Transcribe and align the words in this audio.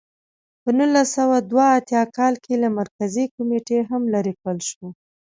په 0.61 0.69
نولس 0.77 1.07
سوه 1.17 1.37
دوه 1.51 1.65
اتیا 1.77 2.03
کال 2.17 2.33
کې 2.43 2.53
له 2.63 2.69
مرکزي 2.79 3.25
کمېټې 3.35 3.79
هم 3.89 4.01
لرې 4.13 4.33
کړل 4.41 4.59
شو. 4.69 4.87